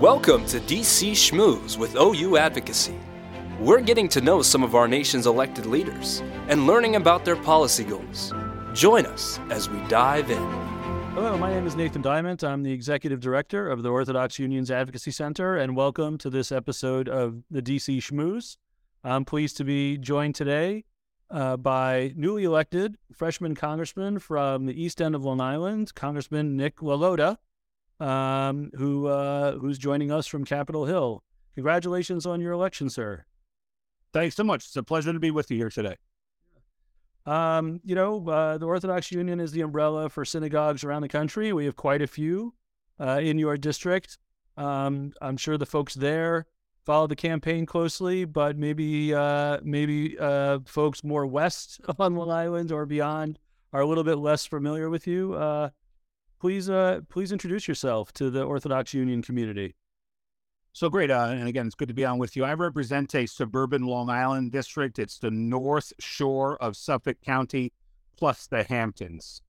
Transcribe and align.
Welcome 0.00 0.44
to 0.48 0.60
DC 0.60 1.12
Shmooze 1.12 1.78
with 1.78 1.96
OU 1.96 2.36
Advocacy. 2.36 2.98
We're 3.58 3.80
getting 3.80 4.08
to 4.10 4.20
know 4.20 4.42
some 4.42 4.62
of 4.62 4.74
our 4.74 4.86
nation's 4.86 5.26
elected 5.26 5.64
leaders 5.64 6.22
and 6.48 6.66
learning 6.66 6.96
about 6.96 7.24
their 7.24 7.34
policy 7.34 7.82
goals. 7.82 8.30
Join 8.74 9.06
us 9.06 9.40
as 9.48 9.70
we 9.70 9.80
dive 9.88 10.30
in. 10.30 10.50
Hello, 11.14 11.38
my 11.38 11.50
name 11.50 11.66
is 11.66 11.76
Nathan 11.76 12.02
Diament. 12.02 12.44
I'm 12.44 12.62
the 12.62 12.72
executive 12.72 13.20
director 13.20 13.70
of 13.70 13.82
the 13.82 13.88
Orthodox 13.88 14.38
Union's 14.38 14.70
Advocacy 14.70 15.12
Center, 15.12 15.56
and 15.56 15.74
welcome 15.74 16.18
to 16.18 16.28
this 16.28 16.52
episode 16.52 17.08
of 17.08 17.44
the 17.50 17.62
DC 17.62 17.96
Shmooze. 17.96 18.58
I'm 19.02 19.24
pleased 19.24 19.56
to 19.56 19.64
be 19.64 19.96
joined 19.96 20.34
today 20.34 20.84
uh, 21.30 21.56
by 21.56 22.12
newly 22.14 22.44
elected 22.44 22.98
freshman 23.14 23.54
congressman 23.54 24.18
from 24.18 24.66
the 24.66 24.78
east 24.78 25.00
end 25.00 25.14
of 25.14 25.24
Long 25.24 25.40
Island, 25.40 25.94
Congressman 25.94 26.54
Nick 26.54 26.80
LaLota 26.80 27.38
um, 28.00 28.70
who 28.74 29.06
uh, 29.06 29.52
who's 29.58 29.78
joining 29.78 30.10
us 30.10 30.26
from 30.26 30.44
Capitol 30.44 30.84
Hill. 30.84 31.22
Congratulations 31.54 32.26
on 32.26 32.40
your 32.40 32.52
election, 32.52 32.90
sir. 32.90 33.24
Thanks 34.12 34.36
so 34.36 34.44
much. 34.44 34.66
It's 34.66 34.76
a 34.76 34.82
pleasure 34.82 35.12
to 35.12 35.18
be 35.18 35.30
with 35.30 35.50
you 35.50 35.56
here 35.56 35.70
today. 35.70 35.96
Um, 37.24 37.80
you 37.84 37.94
know, 37.94 38.26
uh, 38.28 38.58
the 38.58 38.66
Orthodox 38.66 39.10
Union 39.10 39.40
is 39.40 39.52
the 39.52 39.62
umbrella 39.62 40.08
for 40.08 40.24
synagogues 40.24 40.84
around 40.84 41.02
the 41.02 41.08
country. 41.08 41.52
We 41.52 41.64
have 41.64 41.76
quite 41.76 42.02
a 42.02 42.06
few 42.06 42.54
uh, 43.00 43.20
in 43.22 43.38
your 43.38 43.56
district. 43.56 44.18
Um, 44.56 45.12
I'm 45.20 45.36
sure 45.36 45.58
the 45.58 45.66
folks 45.66 45.94
there 45.94 46.46
follow 46.84 47.08
the 47.08 47.16
campaign 47.16 47.66
closely, 47.66 48.24
but 48.24 48.56
maybe 48.56 49.12
uh, 49.12 49.58
maybe 49.62 50.16
uh, 50.18 50.60
folks 50.64 51.02
more 51.02 51.26
west 51.26 51.80
on 51.98 52.14
Long 52.14 52.30
Island 52.30 52.70
or 52.70 52.86
beyond 52.86 53.38
are 53.72 53.80
a 53.80 53.86
little 53.86 54.04
bit 54.04 54.18
less 54.18 54.46
familiar 54.46 54.88
with 54.88 55.06
you. 55.06 55.34
Please 56.46 56.70
uh, 56.70 57.00
please 57.08 57.32
introduce 57.32 57.66
yourself 57.66 58.12
to 58.12 58.30
the 58.30 58.44
Orthodox 58.44 58.94
Union 58.94 59.20
community. 59.20 59.74
So 60.72 60.88
great. 60.88 61.10
Uh, 61.10 61.30
and 61.30 61.48
again, 61.48 61.66
it's 61.66 61.74
good 61.74 61.88
to 61.88 61.94
be 61.94 62.04
on 62.04 62.18
with 62.18 62.36
you. 62.36 62.44
I 62.44 62.54
represent 62.54 63.12
a 63.16 63.26
suburban 63.26 63.84
Long 63.84 64.08
Island 64.08 64.52
district. 64.52 65.00
It's 65.00 65.18
the 65.18 65.32
north 65.32 65.92
shore 65.98 66.56
of 66.62 66.76
Suffolk 66.76 67.20
County 67.20 67.72
plus 68.16 68.46
the 68.46 68.62
Hamptons. 68.62 69.42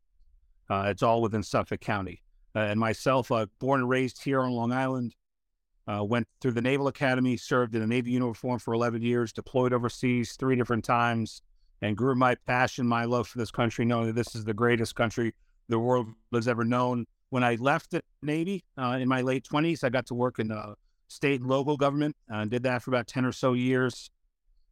Uh, 0.72 0.86
it's 0.88 1.04
all 1.04 1.22
within 1.22 1.44
Suffolk 1.44 1.82
County. 1.82 2.24
Uh, 2.56 2.62
and 2.62 2.80
myself, 2.80 3.32
uh, 3.32 3.46
born 3.60 3.82
and 3.82 3.90
raised 3.90 4.24
here 4.24 4.42
on 4.42 4.50
Long 4.50 4.72
Island, 4.72 5.14
uh, 5.88 6.04
went 6.04 6.28
through 6.42 6.54
the 6.54 6.64
Naval 6.64 6.88
Academy, 6.88 7.38
served 7.38 7.76
in 7.76 7.84
a 7.84 7.88
Navy 7.88 8.10
uniform 8.10 8.58
for 8.58 8.74
11 8.74 9.04
years, 9.04 9.32
deployed 9.32 9.72
overseas 9.72 10.32
three 10.32 10.56
different 10.56 10.84
times, 10.84 11.44
and 11.80 11.96
grew 11.96 12.16
my 12.16 12.34
passion, 12.48 12.88
my 12.88 13.06
love 13.06 13.28
for 13.28 13.38
this 13.38 13.52
country, 13.52 13.86
knowing 13.86 14.08
that 14.08 14.16
this 14.16 14.34
is 14.34 14.46
the 14.46 14.54
greatest 14.56 14.96
country 14.96 15.36
the 15.70 15.80
world 15.80 16.08
has 16.34 16.48
ever 16.48 16.64
known. 16.64 17.06
When 17.30 17.44
I 17.44 17.56
left 17.56 17.92
the 17.92 18.02
Navy 18.22 18.64
uh, 18.78 18.98
in 19.00 19.08
my 19.08 19.22
late 19.22 19.46
20s, 19.46 19.84
I 19.84 19.90
got 19.90 20.06
to 20.08 20.14
work 20.14 20.40
in 20.40 20.52
uh, 20.52 20.74
state 21.08 21.42
and 21.42 21.50
local 21.50 21.78
government. 21.78 22.16
Uh, 22.32 22.46
did 22.46 22.64
that 22.64 22.84
for 22.84 22.92
about 22.92 23.08
10 23.08 23.26
or 23.26 23.32
so 23.32 23.54
years 23.54 24.10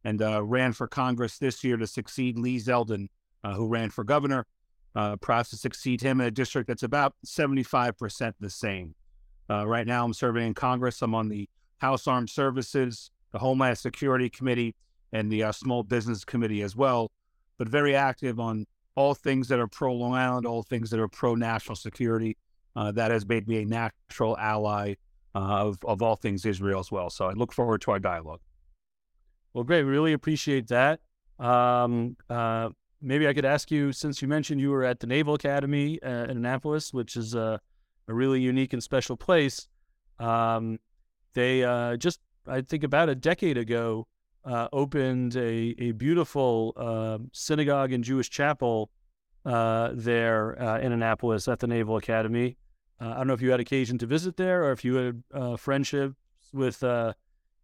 and 0.04 0.22
uh, 0.22 0.42
ran 0.42 0.72
for 0.72 0.86
Congress 0.86 1.38
this 1.38 1.62
year 1.64 1.76
to 1.76 1.86
succeed 1.86 2.38
Lee 2.38 2.58
Zeldin, 2.58 3.08
uh, 3.44 3.54
who 3.54 3.66
ran 3.68 3.90
for 3.90 4.04
governor. 4.04 4.46
Uh, 4.94 5.16
proud 5.16 5.44
to 5.44 5.56
succeed 5.56 6.00
him 6.00 6.20
in 6.22 6.26
a 6.26 6.30
district 6.30 6.68
that's 6.68 6.82
about 6.82 7.14
75% 7.26 8.32
the 8.40 8.48
same. 8.48 8.94
right 9.50 9.86
now, 9.86 10.04
I'm 10.06 10.14
serving 10.14 10.46
in 10.46 10.54
Congress. 10.54 11.02
I'm 11.02 11.14
on 11.14 11.28
the 11.28 11.48
House 11.78 12.06
Armed 12.06 12.30
Services, 12.30 13.10
the 13.32 13.38
Homeland 13.38 13.76
Security 13.76 14.30
Committee, 14.30 14.74
and 15.12 15.30
the 15.30 15.52
Small 15.52 15.82
Business 15.82 16.24
Committee 16.24 16.62
as 16.62 16.74
well, 16.74 17.10
but 17.58 17.68
very 17.68 17.94
active 17.94 18.40
on 18.40 18.64
all 18.96 19.14
things 19.14 19.48
that 19.48 19.60
are 19.60 19.68
pro 19.68 19.94
Long 19.94 20.14
Island, 20.14 20.46
all 20.46 20.62
things 20.62 20.90
that 20.90 20.98
are 20.98 21.08
pro 21.08 21.34
national 21.34 21.76
security. 21.76 22.36
Uh, 22.74 22.92
that 22.92 23.10
has 23.10 23.26
made 23.26 23.48
me 23.48 23.62
a 23.62 23.64
natural 23.64 24.36
ally 24.36 24.94
uh, 25.34 25.38
of, 25.38 25.78
of 25.84 26.02
all 26.02 26.14
things 26.14 26.44
Israel 26.44 26.80
as 26.80 26.92
well. 26.92 27.08
So 27.08 27.26
I 27.26 27.32
look 27.32 27.52
forward 27.52 27.80
to 27.82 27.92
our 27.92 27.98
dialogue. 27.98 28.40
Well, 29.54 29.64
great. 29.64 29.84
Really 29.84 30.12
appreciate 30.12 30.68
that. 30.68 31.00
Um, 31.38 32.16
uh, 32.28 32.68
maybe 33.00 33.26
I 33.26 33.32
could 33.32 33.46
ask 33.46 33.70
you, 33.70 33.92
since 33.92 34.20
you 34.20 34.28
mentioned 34.28 34.60
you 34.60 34.70
were 34.70 34.84
at 34.84 35.00
the 35.00 35.06
Naval 35.06 35.34
Academy 35.34 36.02
uh, 36.02 36.24
in 36.24 36.38
Annapolis, 36.38 36.92
which 36.92 37.16
is 37.16 37.34
a, 37.34 37.60
a, 38.08 38.14
really 38.14 38.40
unique 38.40 38.74
and 38.74 38.82
special 38.82 39.16
place. 39.16 39.68
Um, 40.18 40.78
they 41.34 41.64
uh, 41.64 41.96
just, 41.96 42.20
I 42.46 42.60
think, 42.62 42.84
about 42.84 43.08
a 43.08 43.14
decade 43.14 43.56
ago, 43.56 44.06
uh, 44.46 44.68
opened 44.72 45.36
a, 45.36 45.74
a 45.78 45.90
beautiful 45.92 46.72
uh, 46.76 47.18
synagogue 47.32 47.92
and 47.92 48.04
Jewish 48.04 48.30
chapel 48.30 48.90
uh, 49.44 49.90
there 49.92 50.60
uh, 50.60 50.78
in 50.78 50.92
Annapolis 50.92 51.48
at 51.48 51.58
the 51.58 51.66
Naval 51.66 51.96
Academy. 51.96 52.56
Uh, 53.00 53.10
I 53.10 53.16
don't 53.16 53.26
know 53.26 53.34
if 53.34 53.42
you 53.42 53.50
had 53.50 53.60
occasion 53.60 53.98
to 53.98 54.06
visit 54.06 54.36
there 54.36 54.64
or 54.64 54.72
if 54.72 54.84
you 54.84 54.94
had 54.94 55.22
uh, 55.34 55.56
friendships 55.56 56.16
with 56.52 56.82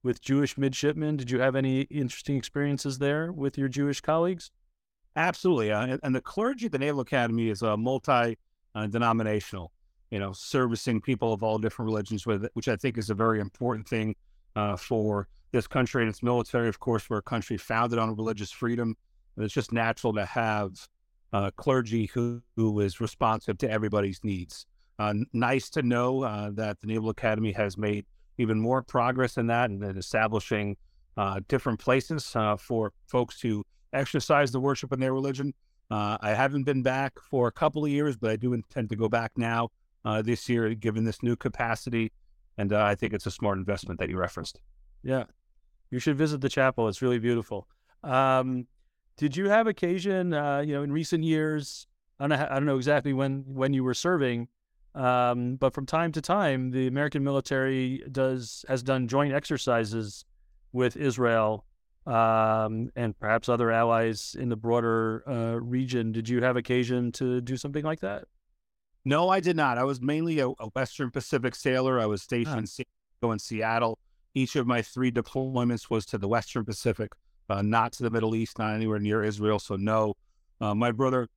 with 0.04 0.20
Jewish 0.20 0.58
midshipmen. 0.58 1.16
Did 1.16 1.30
you 1.30 1.38
have 1.38 1.54
any 1.54 1.82
interesting 1.82 2.36
experiences 2.36 2.98
there 2.98 3.30
with 3.30 3.56
your 3.56 3.68
Jewish 3.68 4.00
colleagues? 4.00 4.50
Absolutely, 5.14 5.70
and 5.70 6.14
the 6.14 6.20
clergy 6.20 6.66
at 6.66 6.72
the 6.72 6.78
Naval 6.78 7.00
Academy 7.00 7.50
is 7.50 7.62
a 7.62 7.76
multi-denominational. 7.76 9.70
You 10.10 10.18
know, 10.18 10.32
servicing 10.32 11.00
people 11.00 11.32
of 11.32 11.42
all 11.44 11.58
different 11.58 11.86
religions, 11.86 12.26
with 12.26 12.48
which 12.54 12.66
I 12.66 12.76
think 12.76 12.98
is 12.98 13.10
a 13.10 13.14
very 13.14 13.38
important 13.40 13.88
thing 13.88 14.16
for 14.76 15.28
this 15.52 15.66
country 15.66 16.02
and 16.02 16.10
its 16.10 16.22
military. 16.22 16.68
Of 16.68 16.80
course, 16.80 17.08
we're 17.08 17.18
a 17.18 17.22
country 17.22 17.56
founded 17.56 17.98
on 17.98 18.16
religious 18.16 18.50
freedom. 18.50 18.96
It's 19.36 19.54
just 19.54 19.72
natural 19.72 20.12
to 20.14 20.26
have 20.26 20.88
uh, 21.32 21.50
clergy 21.56 22.06
who, 22.06 22.42
who 22.56 22.80
is 22.80 23.00
responsive 23.00 23.58
to 23.58 23.70
everybody's 23.70 24.20
needs. 24.24 24.66
Uh, 24.98 25.14
nice 25.32 25.70
to 25.70 25.82
know 25.82 26.22
uh, 26.22 26.50
that 26.52 26.80
the 26.80 26.86
Naval 26.86 27.10
Academy 27.10 27.52
has 27.52 27.78
made 27.78 28.04
even 28.38 28.60
more 28.60 28.82
progress 28.82 29.36
in 29.36 29.46
that 29.46 29.70
and 29.70 29.82
in 29.82 29.96
establishing 29.96 30.76
uh, 31.16 31.40
different 31.48 31.78
places 31.78 32.34
uh, 32.34 32.56
for 32.56 32.92
folks 33.06 33.38
to 33.40 33.64
exercise 33.92 34.52
the 34.52 34.60
worship 34.60 34.92
in 34.92 35.00
their 35.00 35.12
religion. 35.12 35.52
Uh, 35.90 36.16
I 36.20 36.30
haven't 36.30 36.64
been 36.64 36.82
back 36.82 37.18
for 37.18 37.48
a 37.48 37.52
couple 37.52 37.84
of 37.84 37.90
years, 37.90 38.16
but 38.16 38.30
I 38.30 38.36
do 38.36 38.54
intend 38.54 38.88
to 38.90 38.96
go 38.96 39.08
back 39.08 39.32
now 39.36 39.68
this 40.22 40.48
year, 40.48 40.74
given 40.74 41.04
this 41.04 41.22
new 41.22 41.36
capacity. 41.36 42.12
And 42.56 42.72
I 42.72 42.94
think 42.94 43.12
it's 43.12 43.26
a 43.26 43.30
smart 43.30 43.58
investment 43.58 44.00
that 44.00 44.08
you 44.08 44.18
referenced. 44.18 44.60
Yeah, 45.02 45.24
you 45.92 45.98
should 45.98 46.16
visit 46.16 46.40
the 46.40 46.48
chapel. 46.48 46.88
It's 46.88 47.02
really 47.02 47.20
beautiful. 47.20 47.68
Um, 48.02 48.66
did 49.18 49.36
you 49.36 49.48
have 49.50 49.66
occasion, 49.66 50.32
uh, 50.32 50.60
you 50.60 50.72
know, 50.72 50.82
in 50.82 50.90
recent 50.90 51.22
years? 51.22 51.86
I 52.18 52.26
don't 52.26 52.38
know, 52.38 52.46
I 52.50 52.54
don't 52.54 52.64
know 52.64 52.76
exactly 52.76 53.12
when 53.12 53.44
when 53.46 53.74
you 53.74 53.84
were 53.84 53.94
serving, 53.94 54.48
um, 54.94 55.56
but 55.56 55.74
from 55.74 55.86
time 55.86 56.10
to 56.12 56.22
time, 56.22 56.70
the 56.70 56.86
American 56.86 57.22
military 57.22 58.02
does 58.10 58.64
has 58.68 58.82
done 58.82 59.06
joint 59.06 59.34
exercises 59.34 60.24
with 60.72 60.96
Israel 60.96 61.66
um, 62.06 62.90
and 62.96 63.18
perhaps 63.18 63.50
other 63.50 63.70
allies 63.70 64.34
in 64.38 64.48
the 64.48 64.56
broader 64.56 65.22
uh, 65.28 65.60
region. 65.60 66.10
Did 66.10 66.26
you 66.26 66.42
have 66.42 66.56
occasion 66.56 67.12
to 67.12 67.42
do 67.42 67.56
something 67.58 67.84
like 67.84 68.00
that? 68.00 68.24
No, 69.04 69.28
I 69.28 69.40
did 69.40 69.56
not. 69.56 69.76
I 69.76 69.84
was 69.84 70.00
mainly 70.00 70.38
a, 70.38 70.48
a 70.48 70.68
Western 70.74 71.10
Pacific 71.10 71.54
sailor. 71.54 72.00
I 72.00 72.06
was 72.06 72.22
stationed 72.22 72.70
ah. 73.22 73.30
in 73.30 73.38
Seattle 73.38 73.98
each 74.34 74.56
of 74.56 74.66
my 74.66 74.82
three 74.82 75.10
deployments 75.10 75.90
was 75.90 76.06
to 76.06 76.18
the 76.18 76.28
Western 76.28 76.64
Pacific, 76.64 77.12
uh, 77.50 77.62
not 77.62 77.92
to 77.92 78.02
the 78.02 78.10
Middle 78.10 78.34
East, 78.34 78.58
not 78.58 78.74
anywhere 78.74 78.98
near 78.98 79.22
Israel. 79.22 79.58
So, 79.58 79.76
no. 79.76 80.14
Uh, 80.60 80.74
my 80.74 80.92
brother 80.92 81.28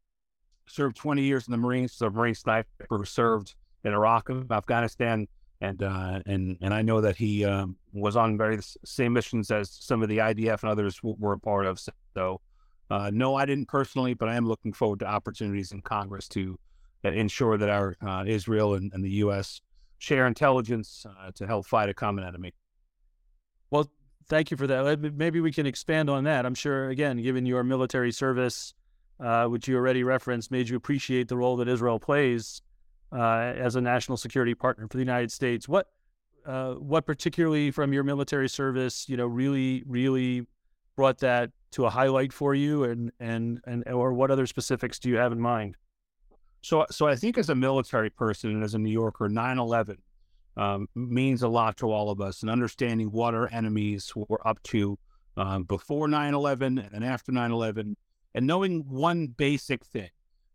served 0.68 0.96
20 0.96 1.22
years 1.22 1.48
in 1.48 1.52
the 1.52 1.58
Marines, 1.58 1.94
so 1.94 2.08
a 2.08 2.10
Marine 2.10 2.36
sniper 2.36 2.68
who 2.90 3.04
served 3.06 3.56
in 3.84 3.94
Iraq 3.94 4.30
and 4.30 4.50
Afghanistan. 4.52 5.28
And, 5.62 5.82
uh, 5.82 6.20
and, 6.26 6.58
and 6.62 6.74
I 6.74 6.82
know 6.82 7.02
that 7.02 7.16
he 7.16 7.46
um, 7.46 7.76
was 7.94 8.16
on 8.16 8.38
very 8.38 8.60
same 8.84 9.14
missions 9.14 9.52
as 9.52 9.70
some 9.72 10.04
of 10.04 10.10
the 10.10 10.18
IDF 10.18 10.62
and 10.62 10.72
others 10.72 11.00
were 11.02 11.34
a 11.34 11.40
part 11.40 11.66
of. 11.66 11.80
So, 12.14 12.42
uh, 12.90 13.10
no, 13.14 13.36
I 13.36 13.46
didn't 13.46 13.68
personally, 13.68 14.14
but 14.14 14.30
I 14.30 14.36
am 14.36 14.48
looking 14.48 14.74
forward 14.74 15.00
to 15.00 15.08
opportunities 15.08 15.72
in 15.72 15.82
Congress 15.82 16.28
to 16.30 16.60
uh, 17.04 17.10
ensure 17.10 17.58
that 17.58 17.70
our 17.70 17.96
uh, 18.06 18.26
Israel 18.28 18.76
and, 18.76 18.92
and, 18.94 19.04
the 19.04 19.10
U.S. 19.10 19.62
share 19.98 20.28
intelligence 20.28 21.06
to 21.36 21.48
help 21.48 21.66
fight 21.66 21.90
a 21.90 21.94
common 21.94 22.24
enemy. 22.24 22.54
Well, 23.72 23.90
thank 24.28 24.52
you 24.52 24.58
for 24.58 24.68
that. 24.68 25.14
Maybe 25.16 25.40
we 25.42 25.52
can 25.52 25.66
expand 25.66 26.10
on 26.10 26.24
that. 26.26 26.46
I'm 26.46 26.56
sure, 26.56 26.90
again, 26.90 27.22
given 27.22 27.46
your 27.46 27.64
military 27.64 28.12
service, 28.12 28.74
uh, 29.20 29.46
which 29.46 29.68
you 29.68 29.76
already 29.76 30.04
referenced, 30.04 30.52
made 30.52 30.70
you 30.70 30.76
appreciate 30.76 31.28
the 31.28 31.38
role 31.38 31.56
that 31.58 31.68
Israel 31.68 32.00
plays 32.00 32.62
uh, 33.12 33.54
as 33.56 33.76
a 33.76 33.82
national 33.82 34.18
security 34.18 34.54
partner 34.54 34.88
for 34.88 34.98
the 34.98 35.04
United 35.04 35.32
States. 35.32 35.68
What, 35.68 35.88
uh, 36.46 36.74
what 36.74 37.06
particularly 37.06 37.72
from 37.72 37.94
your 37.94 38.04
military 38.04 38.50
service, 38.50 39.08
you 39.10 39.18
know, 39.18 39.26
really, 39.26 39.84
really 39.86 40.46
brought 40.96 41.20
that 41.20 41.52
to 41.72 41.86
a 41.86 41.90
highlight 41.90 42.32
for 42.32 42.56
you, 42.56 42.86
and 42.86 43.12
and 43.20 43.60
and 43.66 43.88
or 43.90 44.14
what 44.14 44.32
other 44.32 44.46
specifics 44.46 44.98
do 45.00 45.10
you 45.10 45.18
have 45.18 45.32
in 45.32 45.40
mind? 45.42 45.76
So, 46.62 46.86
so 46.90 47.08
I 47.08 47.16
think 47.16 47.38
as 47.38 47.50
a 47.50 47.56
military 47.56 48.10
person 48.10 48.52
and 48.52 48.64
as 48.64 48.74
a 48.74 48.80
New 48.80 48.92
Yorker, 48.92 49.28
9/11 49.28 49.98
um, 50.58 50.88
means 50.96 51.44
a 51.44 51.48
lot 51.48 51.78
to 51.78 51.92
all 51.92 52.10
of 52.10 52.22
us 52.22 52.42
and 52.42 52.50
understanding 52.50 53.12
what 53.12 53.34
our 53.34 53.50
enemies 53.52 54.12
were 54.16 54.46
up 54.48 54.62
to 54.64 54.98
um, 55.38 55.64
before 55.64 56.08
9 56.08 56.34
11 56.34 56.90
and 56.94 57.04
after 57.04 57.32
9 57.32 57.52
11, 57.52 57.98
and 58.34 58.48
knowing 58.48 58.82
one 58.88 59.28
basic 59.28 59.86
thing 59.86 60.10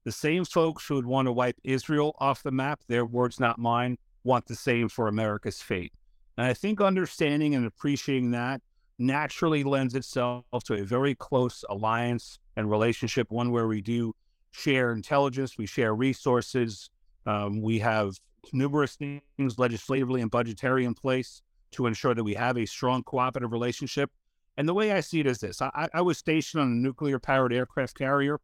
the 0.05 0.13
same 0.13 0.45
folks 0.45 0.87
who 0.87 0.95
would 0.95 1.07
want 1.07 1.27
to 1.27 1.33
wipe 1.33 1.59
Israel 1.63 2.17
off 2.19 2.43
the 2.43 2.51
map, 2.51 2.81
their 2.89 3.05
words, 3.05 3.39
not 3.39 3.59
mine, 3.59 3.99
want 4.25 4.47
the 4.47 4.55
same 4.55 4.89
for 4.89 5.09
America's 5.09 5.61
fate. 5.61 5.93
And 6.39 6.47
I 6.47 6.55
think 6.55 6.81
understanding 6.81 7.55
and 7.55 7.67
appreciating 7.67 8.31
that 8.31 8.63
naturally 8.99 9.63
lends 9.63 9.95
itself 9.95 10.45
to 10.65 10.75
a 10.75 10.85
very 10.85 11.15
close 11.15 11.65
alliance 11.69 12.39
and 12.57 12.71
relationship, 12.71 13.31
one 13.31 13.51
where 13.51 13.67
we 13.67 13.81
do 13.81 14.15
share 14.53 14.93
intelligence, 14.93 15.59
we 15.59 15.67
share 15.67 15.95
resources, 15.95 16.91
um, 17.27 17.61
we 17.61 17.79
have 17.79 18.19
numerous 18.53 18.97
things 18.97 19.59
legislatively 19.59 20.21
and 20.21 20.31
budgetary 20.31 20.85
in 20.85 20.95
place 20.95 21.43
to 21.73 21.87
ensure 21.87 22.15
that 22.15 22.25
we 22.25 22.35
have 22.35 22.57
a 22.59 22.67
strong 22.67 23.03
cooperative 23.03 23.53
relationship. 23.53 24.11
And 24.57 24.69
the 24.69 24.75
way 24.75 24.93
I 24.93 25.01
see 25.01 25.21
it 25.21 25.27
is 25.27 25.39
this 25.39 25.63
I, 25.63 25.89
I 25.95 26.01
was 26.03 26.19
stationed 26.19 26.63
on 26.63 26.69
a 26.69 26.75
nuclear 26.75 27.19
powered 27.19 27.53
aircraft 27.53 27.97
carrier, 27.97 28.41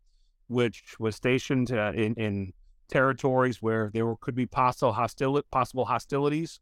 which 0.48 0.96
was 0.98 1.16
stationed 1.16 1.72
uh, 1.72 1.92
in, 1.94 2.14
in 2.14 2.52
territories 2.88 3.60
where 3.60 3.90
there 3.92 4.14
could 4.20 4.34
be 4.34 4.46
possible, 4.46 4.94
hostil- 4.94 5.42
possible 5.50 5.84
hostilities. 5.84 6.60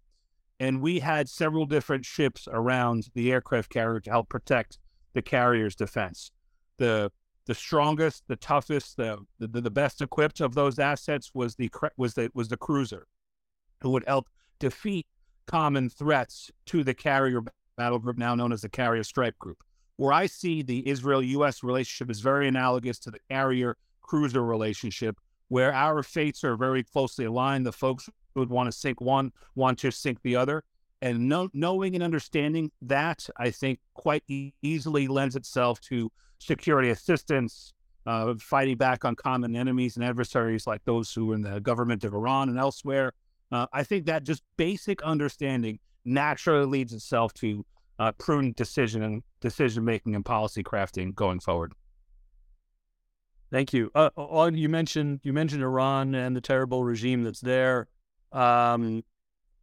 And 0.60 0.80
we 0.80 1.00
had 1.00 1.28
several 1.28 1.66
different 1.66 2.04
ships 2.04 2.48
around 2.50 3.08
the 3.14 3.32
aircraft 3.32 3.70
carrier 3.70 4.00
to 4.00 4.10
help 4.10 4.28
protect 4.28 4.78
the 5.12 5.22
carrier's 5.22 5.74
defense. 5.74 6.30
The 6.78 7.10
the 7.46 7.54
strongest, 7.54 8.24
the 8.26 8.36
toughest, 8.36 8.96
the, 8.96 9.18
the 9.38 9.60
the 9.60 9.70
best 9.70 10.00
equipped 10.00 10.40
of 10.40 10.54
those 10.54 10.78
assets 10.78 11.32
was 11.34 11.56
the 11.56 11.70
was 11.96 12.14
the 12.14 12.30
was 12.34 12.48
the 12.48 12.56
cruiser, 12.56 13.06
who 13.84 13.90
would 13.90 14.04
help 14.06 14.28
defeat 14.58 15.06
common 15.46 15.90
threats 15.90 16.50
to 16.64 16.82
the 16.82 16.94
carrier 16.94 17.42
battle 17.76 17.98
group, 17.98 18.16
now 18.16 18.34
known 18.34 18.50
as 18.50 18.62
the 18.62 18.68
Carrier 18.68 19.04
Strike 19.04 19.38
Group. 19.38 19.58
Where 19.96 20.12
I 20.12 20.26
see 20.26 20.62
the 20.62 20.88
Israel 20.88 21.22
US 21.22 21.62
relationship 21.62 22.10
is 22.10 22.20
very 22.20 22.48
analogous 22.48 22.98
to 23.00 23.10
the 23.10 23.20
carrier 23.30 23.76
cruiser 24.00 24.42
relationship, 24.42 25.18
where 25.48 25.72
our 25.72 26.02
fates 26.02 26.42
are 26.44 26.56
very 26.56 26.82
closely 26.82 27.26
aligned. 27.26 27.66
The 27.66 27.72
folks 27.72 28.08
who 28.34 28.40
would 28.40 28.48
want 28.48 28.72
to 28.72 28.72
sink 28.72 29.02
one 29.02 29.32
want 29.54 29.78
to 29.80 29.92
sink 29.92 30.18
the 30.22 30.34
other. 30.34 30.64
And 31.02 31.28
know, 31.28 31.50
knowing 31.52 31.94
and 31.94 32.02
understanding 32.02 32.72
that, 32.80 33.28
I 33.36 33.50
think, 33.50 33.80
quite 33.92 34.24
e- 34.28 34.54
easily 34.62 35.08
lends 35.08 35.36
itself 35.36 35.78
to 35.82 36.10
security 36.38 36.88
assistance, 36.88 37.74
uh, 38.06 38.32
fighting 38.38 38.78
back 38.78 39.04
on 39.04 39.14
common 39.14 39.54
enemies 39.54 39.96
and 39.96 40.04
adversaries 40.04 40.66
like 40.66 40.82
those 40.86 41.12
who 41.12 41.32
are 41.32 41.34
in 41.34 41.42
the 41.42 41.60
government 41.60 42.04
of 42.04 42.14
Iran 42.14 42.48
and 42.48 42.58
elsewhere. 42.58 43.12
Uh, 43.54 43.68
I 43.72 43.84
think 43.84 44.06
that 44.06 44.24
just 44.24 44.42
basic 44.56 45.00
understanding 45.02 45.78
naturally 46.04 46.66
leads 46.66 46.92
itself 46.92 47.32
to 47.34 47.64
uh, 48.00 48.10
prudent 48.18 48.56
decision 48.56 49.00
and 49.04 49.22
decision 49.40 49.84
making 49.84 50.16
and 50.16 50.24
policy 50.24 50.64
crafting 50.64 51.14
going 51.14 51.38
forward. 51.38 51.72
Thank 53.52 53.72
you. 53.72 53.92
Uh, 53.94 54.50
you 54.52 54.68
mentioned 54.68 55.20
you 55.22 55.32
mentioned 55.32 55.62
Iran 55.62 56.16
and 56.16 56.34
the 56.34 56.40
terrible 56.40 56.82
regime 56.82 57.22
that's 57.22 57.40
there. 57.40 57.86
Um, 58.32 59.04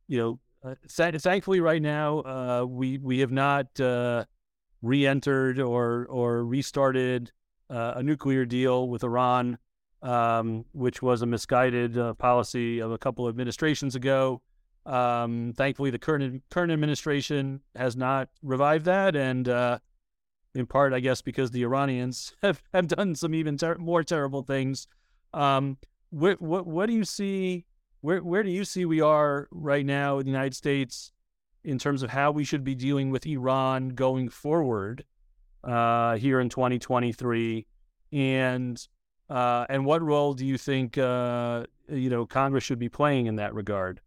you 0.08 0.18
know, 0.18 0.40
uh, 0.64 0.76
thankfully, 0.88 1.60
right 1.60 1.82
now 1.82 2.20
uh, 2.20 2.66
we 2.66 2.98
we 2.98 3.20
have 3.20 3.32
not 3.34 3.78
uh, 3.78 4.24
re-entered 4.82 5.60
or 5.60 6.06
or 6.06 6.46
restarted 6.46 7.34
uh, 7.70 7.96
a 7.98 8.04
nuclear 8.04 8.46
deal 8.46 8.88
with 8.88 9.04
Iran, 9.04 9.58
um, 10.02 10.66
which 10.74 11.02
was 11.02 11.22
a 11.22 11.26
misguided 11.26 11.98
uh, 11.98 12.14
policy 12.16 12.80
of 12.80 12.92
a 12.92 12.98
couple 12.98 13.28
of 13.28 13.34
administrations 13.34 13.96
ago. 13.96 14.42
Um, 14.86 15.54
thankfully, 15.56 15.92
the 15.92 16.00
current 16.00 16.42
current 16.50 16.72
administration 16.72 17.62
has 17.76 17.96
not 17.96 18.30
revived 18.42 18.86
that, 18.86 19.16
and 19.16 19.48
uh, 19.48 19.80
in 20.56 20.66
part, 20.66 20.94
I 20.94 21.00
guess, 21.00 21.22
because 21.22 21.52
the 21.52 21.64
Iranians 21.64 22.36
have, 22.42 22.62
have 22.74 22.88
done 22.88 23.16
some 23.16 23.36
even 23.36 23.58
ter- 23.58 23.78
more 23.78 24.04
terrible 24.04 24.42
things. 24.42 24.88
Um, 25.34 25.78
what, 26.10 26.42
what 26.42 26.88
do 26.88 26.94
you 26.94 27.06
see? 27.06 27.66
Where 28.02 28.24
where 28.24 28.42
do 28.42 28.50
you 28.50 28.66
see 28.66 28.86
we 28.86 29.02
are 29.02 29.48
right 29.52 29.86
now 29.86 30.18
in 30.18 30.26
the 30.26 30.32
United 30.32 30.56
States 30.56 31.12
in 31.64 31.78
terms 31.78 32.02
of 32.02 32.10
how 32.10 32.32
we 32.32 32.44
should 32.44 32.64
be 32.64 32.74
dealing 32.74 33.12
with 33.12 33.28
Iran 33.28 33.90
going 33.90 34.30
forward 34.30 35.06
uh, 35.64 36.18
here 36.18 36.40
in 36.40 36.50
2023, 36.50 37.68
and 38.12 38.88
uh, 39.32 39.66
and 39.70 39.86
what 39.86 40.02
role 40.02 40.34
do 40.34 40.46
you 40.46 40.58
think 40.58 40.98
uh, 40.98 41.64
you 41.90 42.10
know 42.10 42.26
Congress 42.26 42.64
should 42.64 42.80
be 42.80 42.90
playing 42.90 43.28
in 43.28 43.38
that 43.38 43.54
regard? 43.54 44.02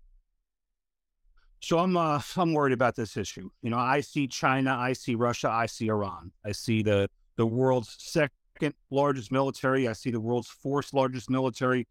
So 1.60 1.78
I'm 1.78 1.96
uh, 1.96 2.20
I'm 2.36 2.52
worried 2.52 2.74
about 2.74 2.94
this 2.94 3.16
issue. 3.16 3.48
You 3.62 3.70
know, 3.70 3.78
I 3.78 4.02
see 4.02 4.28
China, 4.28 4.76
I 4.78 4.92
see 4.92 5.14
Russia, 5.14 5.48
I 5.48 5.64
see 5.64 5.88
Iran. 5.88 6.30
I 6.44 6.52
see 6.52 6.82
the 6.82 7.08
the 7.36 7.46
world's 7.46 7.96
second 7.98 8.74
largest 8.90 9.32
military. 9.32 9.88
I 9.88 9.94
see 9.94 10.10
the 10.10 10.20
world's 10.20 10.48
fourth 10.48 10.92
largest 10.92 11.30
military, 11.30 11.88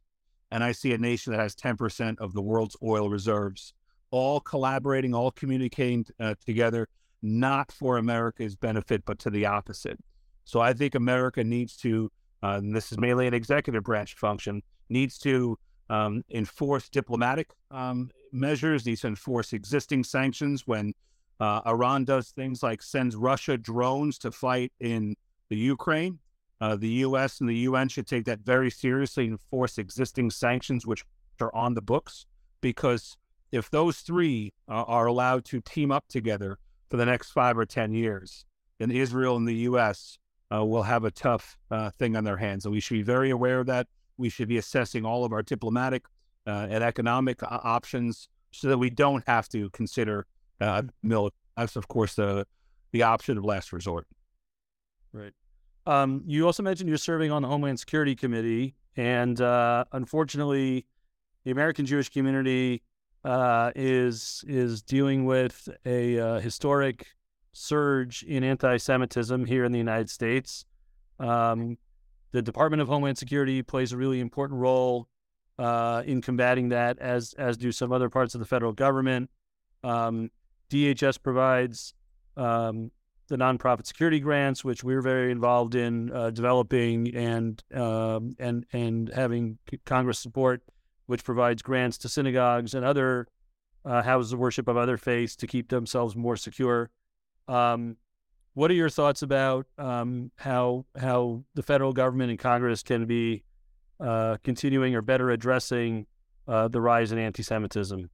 and 0.51 0.63
I 0.63 0.71
see 0.71 0.93
a 0.93 0.97
nation 0.99 1.33
that 1.33 1.39
has 1.39 1.55
10% 1.55 2.19
of 2.19 2.33
the 2.33 2.41
world's 2.41 2.77
oil 2.83 3.09
reserves, 3.09 3.73
all 4.11 4.39
collaborating, 4.39 5.15
all 5.15 5.31
communicating 5.31 6.05
uh, 6.19 6.35
together, 6.45 6.87
not 7.23 7.71
for 7.71 7.97
America's 7.97 8.55
benefit, 8.55 9.03
but 9.05 9.17
to 9.19 9.31
the 9.31 9.47
opposite. 9.47 9.99
So 10.45 10.59
I 10.59 10.73
think 10.73 10.93
America 10.93 11.43
needs 11.43 11.75
to, 11.77 12.11
uh, 12.43 12.57
and 12.57 12.75
this 12.75 12.91
is 12.91 12.99
mainly 12.99 13.25
an 13.25 13.33
executive 13.33 13.83
branch 13.83 14.15
function, 14.15 14.61
needs 14.89 15.17
to 15.19 15.57
um, 15.89 16.23
enforce 16.29 16.89
diplomatic 16.89 17.49
um, 17.71 18.11
measures, 18.31 18.83
to 18.83 19.07
enforce 19.07 19.53
existing 19.53 20.03
sanctions 20.03 20.67
when 20.67 20.93
uh, 21.39 21.61
Iran 21.65 22.03
does 22.03 22.31
things 22.31 22.61
like 22.61 22.81
sends 22.81 23.15
Russia 23.15 23.57
drones 23.57 24.17
to 24.19 24.31
fight 24.31 24.71
in 24.79 25.15
the 25.49 25.57
Ukraine. 25.57 26.19
Uh, 26.59 26.75
the 26.75 26.89
U.S. 26.89 27.39
and 27.39 27.49
the 27.49 27.57
UN 27.57 27.89
should 27.89 28.07
take 28.07 28.25
that 28.25 28.39
very 28.39 28.69
seriously 28.69 29.25
and 29.25 29.33
enforce 29.33 29.77
existing 29.77 30.29
sanctions, 30.29 30.85
which 30.85 31.03
are 31.41 31.53
on 31.55 31.73
the 31.73 31.81
books, 31.81 32.25
because 32.61 33.17
if 33.51 33.69
those 33.69 33.99
three 33.99 34.53
uh, 34.69 34.83
are 34.83 35.05
allowed 35.05 35.45
to 35.45 35.61
team 35.61 35.91
up 35.91 36.07
together 36.07 36.57
for 36.89 36.97
the 36.97 37.05
next 37.05 37.31
five 37.31 37.57
or 37.57 37.65
10 37.65 37.93
years, 37.93 38.45
then 38.79 38.91
Israel 38.91 39.35
and 39.35 39.47
the 39.47 39.55
U.S. 39.55 40.17
Uh, 40.53 40.63
will 40.63 40.83
have 40.83 41.03
a 41.03 41.11
tough 41.11 41.57
uh, 41.71 41.89
thing 41.91 42.15
on 42.15 42.23
their 42.23 42.37
hands. 42.37 42.65
And 42.65 42.73
we 42.73 42.79
should 42.79 42.93
be 42.93 43.01
very 43.01 43.31
aware 43.31 43.59
of 43.59 43.67
that. 43.67 43.87
We 44.17 44.29
should 44.29 44.47
be 44.47 44.57
assessing 44.57 45.05
all 45.05 45.25
of 45.25 45.33
our 45.33 45.41
diplomatic 45.41 46.05
uh, 46.45 46.67
and 46.69 46.83
economic 46.83 47.41
uh, 47.41 47.59
options 47.63 48.27
so 48.51 48.67
that 48.67 48.77
we 48.77 48.89
don't 48.89 49.23
have 49.27 49.49
to 49.49 49.69
consider 49.71 50.27
uh, 50.61 50.83
military. 51.01 51.39
That's, 51.57 51.75
of 51.75 51.87
course, 51.87 52.15
the, 52.15 52.45
the 52.91 53.03
option 53.03 53.37
of 53.37 53.45
last 53.45 53.73
resort. 53.73 54.05
Right. 55.11 55.33
Um, 55.85 56.21
you 56.25 56.45
also 56.45 56.61
mentioned 56.61 56.87
you're 56.89 56.97
serving 56.97 57.31
on 57.31 57.41
the 57.41 57.47
Homeland 57.47 57.79
Security 57.79 58.15
Committee, 58.15 58.75
and 58.95 59.39
unfortunately, 59.91 60.85
the 61.43 61.51
American 61.51 61.85
Jewish 61.85 62.09
community 62.09 62.81
uh, 63.23 63.71
is 63.75 64.43
is 64.47 64.81
dealing 64.81 65.25
with 65.25 65.69
a 65.85 66.19
uh, 66.19 66.39
historic 66.39 67.07
surge 67.53 68.23
in 68.23 68.43
anti-Semitism 68.43 69.45
here 69.45 69.63
in 69.63 69.71
the 69.71 69.77
United 69.77 70.09
States. 70.09 70.65
Um, 71.19 71.77
the 72.31 72.41
Department 72.41 72.81
of 72.81 72.87
Homeland 72.87 73.17
Security 73.17 73.61
plays 73.61 73.93
a 73.93 73.97
really 73.97 74.19
important 74.19 74.59
role 74.59 75.07
uh, 75.59 76.01
in 76.05 76.21
combating 76.21 76.69
that, 76.69 76.97
as 76.99 77.33
as 77.37 77.57
do 77.57 77.71
some 77.71 77.91
other 77.91 78.09
parts 78.09 78.33
of 78.33 78.39
the 78.39 78.45
federal 78.45 78.73
government. 78.73 79.29
Um, 79.83 80.31
DHS 80.69 81.21
provides 81.21 81.93
um, 82.35 82.91
the 83.27 83.37
nonprofit 83.37 83.85
security 83.85 84.19
grants, 84.19 84.63
which 84.63 84.83
we're 84.83 85.01
very 85.01 85.31
involved 85.31 85.75
in 85.75 86.11
uh, 86.11 86.31
developing 86.31 87.15
and 87.15 87.63
um, 87.73 88.35
and 88.39 88.65
and 88.73 89.09
having 89.13 89.59
Congress 89.85 90.19
support, 90.19 90.63
which 91.05 91.23
provides 91.23 91.61
grants 91.61 91.99
to 91.99 92.09
synagogues 92.09 92.73
and 92.73 92.83
other 92.83 93.27
uh, 93.85 94.01
houses 94.01 94.33
of 94.33 94.39
worship 94.39 94.67
of 94.67 94.77
other 94.77 94.97
faiths 94.97 95.35
to 95.35 95.47
keep 95.47 95.69
themselves 95.69 96.15
more 96.15 96.35
secure. 96.35 96.89
Um, 97.47 97.97
what 98.53 98.69
are 98.69 98.75
your 98.75 98.89
thoughts 98.89 99.21
about 99.21 99.65
um, 99.77 100.31
how 100.37 100.85
how 100.97 101.43
the 101.55 101.63
federal 101.63 101.93
government 101.93 102.29
and 102.29 102.39
Congress 102.39 102.83
can 102.83 103.05
be 103.05 103.43
uh, 103.99 104.37
continuing 104.43 104.95
or 104.95 105.01
better 105.01 105.31
addressing 105.31 106.05
uh, 106.47 106.67
the 106.67 106.79
rise 106.79 107.11
in 107.11 107.17
anti-Semitism? 107.17 108.09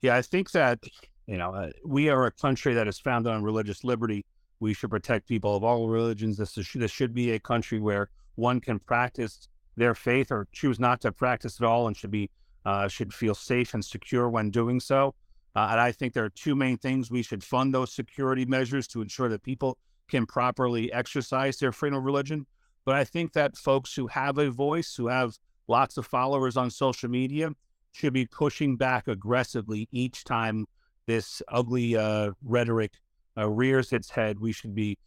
Yeah, 0.00 0.16
I 0.16 0.22
think 0.22 0.50
that 0.52 0.78
you 1.26 1.36
know 1.36 1.54
uh, 1.54 1.70
we 1.84 2.08
are 2.08 2.26
a 2.26 2.30
country 2.30 2.74
that 2.74 2.88
is 2.88 2.98
founded 2.98 3.32
on 3.32 3.42
religious 3.42 3.84
liberty. 3.84 4.24
We 4.60 4.72
should 4.72 4.90
protect 4.90 5.28
people 5.28 5.56
of 5.56 5.64
all 5.64 5.88
religions. 5.88 6.38
This, 6.38 6.56
is, 6.56 6.70
this 6.74 6.90
should 6.90 7.12
be 7.12 7.32
a 7.32 7.38
country 7.38 7.80
where 7.80 8.08
one 8.36 8.60
can 8.60 8.78
practice 8.78 9.48
their 9.76 9.94
faith 9.94 10.30
or 10.30 10.46
choose 10.52 10.80
not 10.80 11.00
to 11.02 11.12
practice 11.12 11.60
at 11.60 11.66
all, 11.66 11.86
and 11.86 11.96
should 11.96 12.10
be 12.10 12.30
uh, 12.64 12.88
should 12.88 13.12
feel 13.12 13.34
safe 13.34 13.74
and 13.74 13.84
secure 13.84 14.30
when 14.30 14.50
doing 14.50 14.80
so. 14.80 15.14
Uh, 15.56 15.68
and 15.70 15.80
I 15.80 15.92
think 15.92 16.12
there 16.12 16.24
are 16.24 16.30
two 16.30 16.54
main 16.56 16.76
things 16.78 17.10
we 17.10 17.22
should 17.22 17.44
fund 17.44 17.72
those 17.72 17.92
security 17.92 18.44
measures 18.44 18.88
to 18.88 19.02
ensure 19.02 19.28
that 19.28 19.42
people 19.42 19.78
can 20.08 20.26
properly 20.26 20.92
exercise 20.92 21.58
their 21.58 21.72
freedom 21.72 21.98
of 21.98 22.04
religion. 22.04 22.46
But 22.84 22.96
I 22.96 23.04
think 23.04 23.32
that 23.32 23.56
folks 23.56 23.94
who 23.94 24.06
have 24.08 24.38
a 24.38 24.50
voice, 24.50 24.94
who 24.94 25.08
have 25.08 25.38
lots 25.68 25.96
of 25.96 26.06
followers 26.06 26.56
on 26.56 26.70
social 26.70 27.08
media, 27.08 27.52
should 27.92 28.12
be 28.12 28.26
pushing 28.26 28.76
back 28.76 29.08
aggressively 29.08 29.88
each 29.92 30.24
time 30.24 30.66
this 31.06 31.40
ugly 31.48 31.96
uh, 31.96 32.32
rhetoric 32.42 32.92
uh, 33.36 33.48
rears 33.48 33.92
its 33.92 34.10
head. 34.10 34.40
We 34.40 34.52
should 34.52 34.74
be 34.74 34.98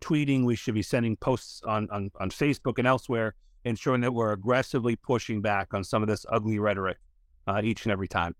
tweeting, 0.00 0.44
we 0.44 0.56
should 0.56 0.74
be 0.74 0.82
sending 0.82 1.16
posts 1.16 1.62
on, 1.66 1.88
on, 1.90 2.10
on 2.20 2.30
Facebook 2.30 2.78
and 2.78 2.86
elsewhere, 2.86 3.34
ensuring 3.64 4.02
that 4.02 4.12
we're 4.12 4.32
aggressively 4.32 4.96
pushing 4.96 5.42
back 5.42 5.74
on 5.74 5.82
some 5.82 6.02
of 6.02 6.08
this 6.08 6.24
ugly 6.28 6.58
rhetoric 6.58 6.98
uh, 7.46 7.60
each 7.64 7.84
and 7.84 7.92
every 7.92 8.08
time. 8.08 8.34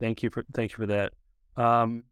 Thank 0.00 0.22
you 0.22 0.30
for 0.30 0.44
thank 0.54 0.72
you 0.72 0.76
for 0.76 0.86
that. 0.86 1.12
Um, 1.56 2.04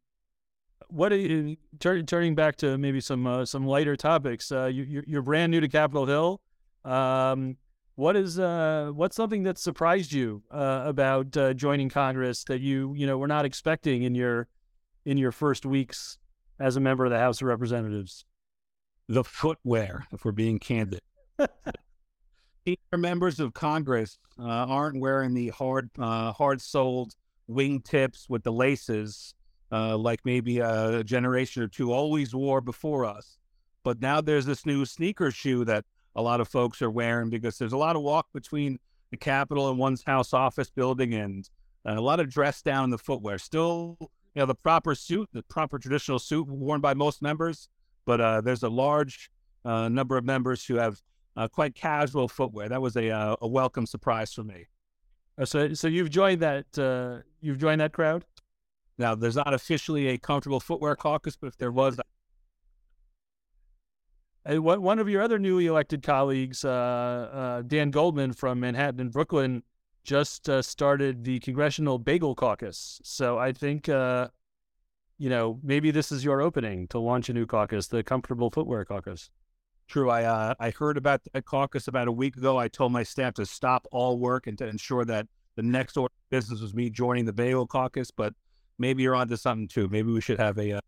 what 0.88 1.12
are 1.12 1.16
you 1.16 1.56
turn, 1.80 2.06
turning 2.06 2.34
back 2.34 2.56
to 2.56 2.78
maybe 2.78 3.00
some 3.00 3.26
uh, 3.26 3.44
some 3.44 3.66
lighter 3.66 3.96
topics? 3.96 4.52
Uh, 4.52 4.66
you, 4.66 5.02
you're 5.06 5.22
brand 5.22 5.50
new 5.50 5.60
to 5.60 5.68
Capitol 5.68 6.06
Hill. 6.06 6.40
Um, 6.84 7.56
what 7.96 8.16
is 8.16 8.38
uh, 8.38 8.90
what's 8.94 9.16
something 9.16 9.42
that 9.42 9.58
surprised 9.58 10.12
you 10.12 10.42
uh, 10.50 10.82
about 10.86 11.36
uh, 11.36 11.52
joining 11.54 11.88
Congress 11.88 12.44
that 12.44 12.60
you 12.60 12.94
you 12.94 13.06
know 13.06 13.18
were 13.18 13.26
not 13.26 13.44
expecting 13.44 14.04
in 14.04 14.14
your 14.14 14.48
in 15.04 15.18
your 15.18 15.32
first 15.32 15.66
weeks 15.66 16.18
as 16.60 16.76
a 16.76 16.80
member 16.80 17.04
of 17.04 17.10
the 17.10 17.18
House 17.18 17.40
of 17.40 17.48
Representatives? 17.48 18.24
The 19.08 19.24
footwear, 19.24 20.06
if 20.12 20.24
we're 20.24 20.32
being 20.32 20.58
candid. 20.58 21.00
Senior 22.66 22.98
members 22.98 23.40
of 23.40 23.54
Congress 23.54 24.18
uh, 24.38 24.44
aren't 24.44 25.00
wearing 25.00 25.34
the 25.34 25.48
hard 25.48 25.90
uh, 25.98 26.32
hard 26.32 26.60
soled 26.60 27.14
wingtips 27.48 28.28
with 28.28 28.42
the 28.42 28.52
laces 28.52 29.34
uh, 29.70 29.96
like 29.96 30.20
maybe 30.24 30.60
a 30.60 31.04
generation 31.04 31.62
or 31.62 31.68
two 31.68 31.92
always 31.92 32.34
wore 32.34 32.60
before 32.60 33.04
us. 33.04 33.38
But 33.84 34.00
now 34.00 34.20
there's 34.20 34.46
this 34.46 34.66
new 34.66 34.84
sneaker 34.84 35.30
shoe 35.30 35.64
that 35.66 35.84
a 36.16 36.22
lot 36.22 36.40
of 36.40 36.48
folks 36.48 36.82
are 36.82 36.90
wearing 36.90 37.30
because 37.30 37.58
there's 37.58 37.72
a 37.72 37.78
lot 37.78 37.96
of 37.96 38.02
walk 38.02 38.26
between 38.32 38.78
the 39.10 39.16
Capitol 39.16 39.70
and 39.70 39.78
one's 39.78 40.02
House 40.02 40.32
office 40.32 40.70
building 40.70 41.14
and 41.14 41.48
uh, 41.86 41.94
a 41.96 42.00
lot 42.00 42.20
of 42.20 42.28
dress 42.30 42.62
down 42.62 42.84
in 42.84 42.90
the 42.90 42.98
footwear. 42.98 43.38
Still, 43.38 43.96
you 44.00 44.08
know, 44.36 44.46
the 44.46 44.54
proper 44.54 44.94
suit, 44.94 45.28
the 45.32 45.42
proper 45.44 45.78
traditional 45.78 46.18
suit 46.18 46.46
worn 46.48 46.80
by 46.80 46.94
most 46.94 47.22
members, 47.22 47.68
but 48.04 48.20
uh, 48.20 48.40
there's 48.40 48.62
a 48.62 48.68
large 48.68 49.30
uh, 49.64 49.88
number 49.88 50.16
of 50.16 50.24
members 50.24 50.64
who 50.64 50.76
have 50.76 51.00
uh, 51.36 51.46
quite 51.46 51.74
casual 51.74 52.28
footwear. 52.28 52.68
That 52.68 52.82
was 52.82 52.96
a, 52.96 53.10
uh, 53.10 53.36
a 53.40 53.46
welcome 53.46 53.86
surprise 53.86 54.32
for 54.32 54.44
me. 54.44 54.66
Uh, 55.38 55.44
so, 55.44 55.72
so 55.74 55.86
you've 55.86 56.10
joined 56.10 56.42
that 56.42 56.66
you've 57.40 57.58
joined 57.58 57.80
that 57.80 57.92
crowd. 57.92 58.24
Now, 58.98 59.14
there's 59.14 59.36
not 59.36 59.54
officially 59.54 60.08
a 60.08 60.18
comfortable 60.18 60.58
footwear 60.58 60.96
caucus, 60.96 61.36
but 61.36 61.46
if 61.46 61.56
there 61.56 61.70
was, 61.70 62.00
one 64.44 64.98
of 64.98 65.08
your 65.08 65.22
other 65.22 65.38
newly 65.38 65.66
elected 65.66 66.02
colleagues, 66.02 66.64
uh, 66.64 66.70
uh, 66.70 67.62
Dan 67.62 67.92
Goldman 67.92 68.32
from 68.32 68.58
Manhattan 68.58 68.98
and 68.98 69.12
Brooklyn, 69.12 69.62
just 70.02 70.48
uh, 70.48 70.62
started 70.62 71.22
the 71.22 71.38
Congressional 71.40 71.98
Bagel 71.98 72.34
Caucus. 72.34 73.00
So 73.04 73.38
I 73.38 73.52
think, 73.52 73.88
uh, 73.88 74.28
you 75.18 75.28
know, 75.28 75.60
maybe 75.62 75.90
this 75.90 76.10
is 76.10 76.24
your 76.24 76.40
opening 76.40 76.88
to 76.88 76.98
launch 76.98 77.28
a 77.28 77.34
new 77.34 77.46
caucus, 77.46 77.88
the 77.88 78.02
Comfortable 78.02 78.50
Footwear 78.50 78.84
Caucus. 78.84 79.30
True. 79.88 80.10
I 80.10 80.24
uh, 80.24 80.54
I 80.60 80.70
heard 80.70 80.98
about 80.98 81.22
that 81.32 81.46
caucus 81.46 81.88
about 81.88 82.08
a 82.08 82.12
week 82.12 82.36
ago. 82.36 82.58
I 82.58 82.68
told 82.68 82.92
my 82.92 83.02
staff 83.02 83.32
to 83.34 83.46
stop 83.46 83.86
all 83.90 84.18
work 84.18 84.46
and 84.46 84.56
to 84.58 84.66
ensure 84.66 85.06
that 85.06 85.26
the 85.56 85.62
next 85.62 85.96
order 85.96 86.12
of 86.12 86.30
business 86.30 86.60
was 86.60 86.74
me 86.74 86.90
joining 86.90 87.24
the 87.24 87.32
Bagel 87.32 87.66
Caucus. 87.66 88.10
But 88.10 88.34
maybe 88.78 89.02
you're 89.02 89.14
onto 89.14 89.36
something 89.36 89.66
too. 89.66 89.88
Maybe 89.88 90.12
we 90.12 90.20
should 90.20 90.38
have 90.38 90.58
a 90.58 90.72
uh, 90.72 90.80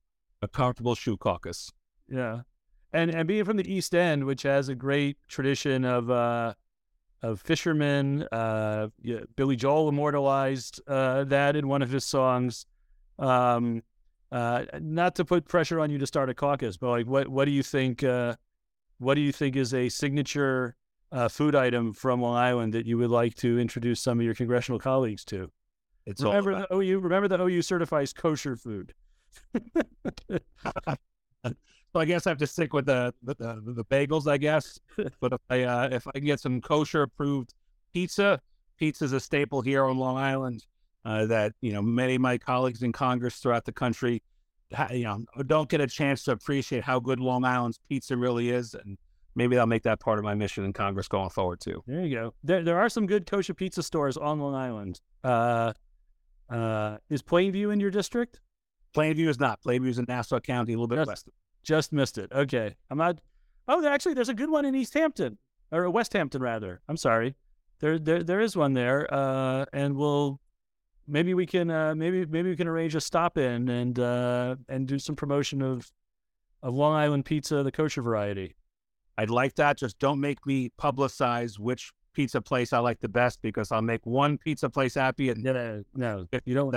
a 0.42 0.48
comfortable 0.48 0.94
shoe 0.94 1.16
caucus. 1.16 1.72
Yeah, 2.10 2.42
and 2.92 3.10
and 3.10 3.26
being 3.26 3.46
from 3.46 3.56
the 3.56 3.72
East 3.72 3.94
End, 3.94 4.24
which 4.24 4.42
has 4.42 4.68
a 4.68 4.74
great 4.74 5.16
tradition 5.28 5.86
of 5.86 6.10
uh, 6.10 6.52
of 7.22 7.40
fishermen, 7.40 8.28
uh, 8.32 8.88
yeah, 9.00 9.20
Billy 9.34 9.56
Joel 9.56 9.88
immortalized 9.88 10.78
uh, 10.86 11.24
that 11.24 11.56
in 11.56 11.68
one 11.68 11.80
of 11.80 11.90
his 11.90 12.04
songs. 12.04 12.66
Um, 13.18 13.82
uh, 14.30 14.64
not 14.78 15.14
to 15.16 15.24
put 15.24 15.48
pressure 15.48 15.80
on 15.80 15.90
you 15.90 15.98
to 15.98 16.06
start 16.06 16.28
a 16.28 16.34
caucus, 16.34 16.76
but 16.76 16.90
like, 16.90 17.06
what 17.06 17.28
what 17.28 17.46
do 17.46 17.50
you 17.50 17.62
think? 17.62 18.04
What 19.00 19.14
do 19.14 19.22
you 19.22 19.32
think 19.32 19.56
is 19.56 19.74
a 19.74 19.88
signature 19.88 20.76
uh, 21.10 21.28
food 21.28 21.54
item 21.54 21.92
from 21.92 22.20
Long 22.20 22.36
Island 22.36 22.74
that 22.74 22.86
you 22.86 22.98
would 22.98 23.10
like 23.10 23.34
to 23.36 23.58
introduce 23.58 24.00
some 24.00 24.20
of 24.20 24.24
your 24.24 24.34
congressional 24.34 24.78
colleagues 24.78 25.24
to? 25.26 25.50
It's 26.06 26.22
remember 26.22 26.66
the 26.68 26.74
OU. 26.74 27.00
Remember 27.00 27.26
the 27.26 27.42
OU 27.42 27.62
certifies 27.62 28.12
kosher 28.12 28.56
food. 28.56 28.94
So 31.92 31.98
I 31.98 32.04
guess 32.04 32.26
I 32.26 32.30
have 32.30 32.38
to 32.38 32.46
stick 32.46 32.72
with 32.72 32.86
the 32.86 33.12
the, 33.22 33.34
the 33.34 33.84
bagels, 33.84 34.30
I 34.30 34.36
guess. 34.36 34.78
but 35.20 35.32
if 35.32 35.40
I 35.48 35.62
uh, 35.64 35.88
if 35.90 36.06
I 36.06 36.12
can 36.12 36.24
get 36.24 36.40
some 36.40 36.60
kosher 36.60 37.02
approved 37.02 37.54
pizza, 37.92 38.40
pizza 38.78 39.04
is 39.04 39.12
a 39.12 39.20
staple 39.20 39.60
here 39.60 39.84
on 39.84 39.98
Long 39.98 40.16
Island. 40.16 40.64
Uh, 41.04 41.24
that 41.26 41.54
you 41.62 41.72
know 41.72 41.82
many 41.82 42.14
of 42.16 42.20
my 42.20 42.36
colleagues 42.36 42.82
in 42.82 42.92
Congress 42.92 43.36
throughout 43.36 43.64
the 43.64 43.72
country, 43.72 44.22
you 44.92 45.04
know, 45.04 45.24
don't 45.46 45.68
get 45.68 45.80
a 45.80 45.86
chance 45.86 46.24
to 46.24 46.32
appreciate 46.32 46.84
how 46.84 47.00
good 47.00 47.20
Long 47.20 47.44
Island's 47.44 47.78
pizza 47.88 48.16
really 48.16 48.50
is, 48.50 48.74
and 48.74 48.98
maybe 49.34 49.58
I'll 49.58 49.66
make 49.66 49.82
that 49.84 50.00
part 50.00 50.18
of 50.18 50.24
my 50.24 50.34
mission 50.34 50.64
in 50.64 50.72
Congress 50.72 51.08
going 51.08 51.30
forward 51.30 51.60
too. 51.60 51.82
There 51.86 52.04
you 52.04 52.14
go. 52.14 52.34
There 52.44 52.62
there 52.62 52.78
are 52.78 52.88
some 52.88 53.06
good 53.06 53.26
kosher 53.26 53.54
pizza 53.54 53.82
stores 53.82 54.16
on 54.16 54.38
Long 54.40 54.54
Island. 54.54 55.00
Uh, 55.24 55.72
uh, 56.48 56.98
is 57.08 57.22
Plainview 57.22 57.72
in 57.72 57.80
your 57.80 57.90
district? 57.90 58.40
Plainview 58.94 59.28
is 59.28 59.38
not. 59.38 59.62
Plainview 59.62 59.88
is 59.88 59.98
in 59.98 60.06
Nassau 60.08 60.40
County, 60.40 60.72
a 60.72 60.76
little 60.76 60.88
bit 60.88 60.96
That's, 60.96 61.08
west. 61.08 61.28
Just 61.62 61.92
missed 61.92 62.18
it. 62.18 62.30
Okay. 62.32 62.74
I'm 62.90 62.98
not. 62.98 63.20
Oh, 63.68 63.86
actually, 63.86 64.14
there's 64.14 64.28
a 64.28 64.34
good 64.34 64.50
one 64.50 64.64
in 64.64 64.74
East 64.74 64.94
Hampton 64.94 65.38
or 65.70 65.88
West 65.90 66.12
Hampton, 66.12 66.42
rather. 66.42 66.80
I'm 66.88 66.96
sorry. 66.96 67.36
There, 67.78 67.98
there, 67.98 68.24
there 68.24 68.40
is 68.40 68.56
one 68.56 68.72
there. 68.72 69.06
Uh, 69.12 69.66
and 69.72 69.96
we'll 69.96 70.40
maybe 71.10 71.34
we 71.34 71.46
can 71.46 71.70
uh, 71.70 71.94
maybe 71.94 72.24
maybe 72.26 72.50
we 72.50 72.56
can 72.56 72.68
arrange 72.68 72.94
a 72.94 73.00
stop 73.00 73.36
in 73.36 73.68
and 73.68 73.98
uh, 73.98 74.56
and 74.68 74.86
do 74.86 74.98
some 74.98 75.16
promotion 75.16 75.60
of 75.60 75.90
of 76.62 76.74
Long 76.74 76.94
Island 76.94 77.24
pizza, 77.24 77.62
the 77.62 77.72
kosher 77.72 78.02
variety. 78.02 78.54
I'd 79.18 79.30
like 79.30 79.54
that. 79.56 79.76
Just 79.76 79.98
don't 79.98 80.20
make 80.20 80.44
me 80.46 80.70
publicize 80.80 81.58
which 81.58 81.92
pizza 82.12 82.40
place 82.40 82.72
I 82.72 82.78
like 82.78 83.00
the 83.00 83.08
best 83.08 83.42
because 83.42 83.72
I'll 83.72 83.82
make 83.82 84.04
one 84.04 84.38
pizza 84.38 84.68
place 84.70 84.94
happy 84.94 85.30
and 85.30 85.42
no, 85.42 85.52
no, 85.52 85.84
no 85.94 86.26
you 86.44 86.54
don't. 86.54 86.74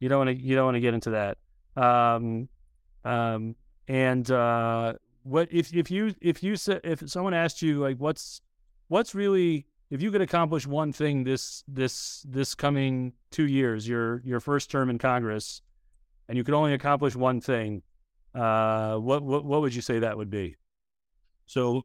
You 0.00 0.08
don't 0.08 0.26
want 0.26 0.36
to. 0.36 0.44
You 0.44 0.56
don't 0.56 0.64
want 0.64 0.76
to 0.76 0.80
get 0.80 0.94
into 0.94 1.10
that. 1.10 1.38
Um, 1.76 2.48
um, 3.04 3.54
and 3.88 4.30
uh, 4.30 4.94
what 5.22 5.48
if 5.52 5.74
if 5.74 5.90
you 5.90 6.14
if 6.20 6.42
you 6.42 6.56
if 6.84 7.08
someone 7.08 7.34
asked 7.34 7.62
you 7.62 7.78
like 7.78 7.96
what's 7.98 8.40
what's 8.88 9.14
really 9.14 9.66
if 9.92 10.00
you 10.00 10.10
could 10.10 10.22
accomplish 10.22 10.66
one 10.66 10.90
thing 10.90 11.22
this 11.22 11.62
this 11.68 12.24
this 12.26 12.54
coming 12.54 13.12
two 13.30 13.46
years, 13.46 13.86
your 13.86 14.22
your 14.24 14.40
first 14.40 14.70
term 14.70 14.88
in 14.88 14.96
Congress, 14.96 15.60
and 16.28 16.38
you 16.38 16.44
could 16.44 16.54
only 16.54 16.72
accomplish 16.72 17.14
one 17.14 17.42
thing, 17.42 17.82
uh, 18.34 18.96
what 18.96 19.22
what 19.22 19.44
what 19.44 19.60
would 19.60 19.74
you 19.74 19.82
say 19.82 19.98
that 19.98 20.16
would 20.16 20.30
be? 20.30 20.56
So, 21.44 21.82